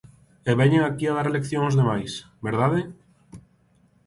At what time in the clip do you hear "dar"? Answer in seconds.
1.17-1.27